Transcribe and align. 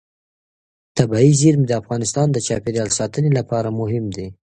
طبیعي 0.97 1.31
زیرمې 1.39 1.65
د 1.67 1.73
افغانستان 1.81 2.27
د 2.31 2.37
چاپیریال 2.47 2.89
ساتنې 2.97 3.31
لپاره 3.39 3.75
مهم 3.79 4.05
دي. 4.15 4.27